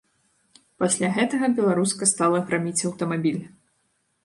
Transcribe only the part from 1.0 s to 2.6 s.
гэтага беларуска стала